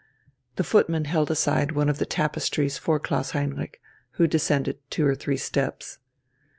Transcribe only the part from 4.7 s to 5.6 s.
two or three